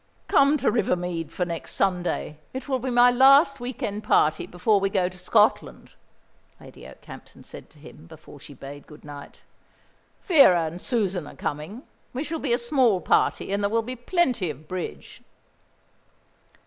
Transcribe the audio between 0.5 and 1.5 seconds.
to River Mead for